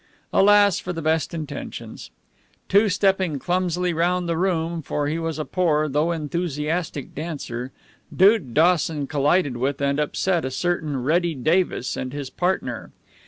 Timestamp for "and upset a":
9.79-10.49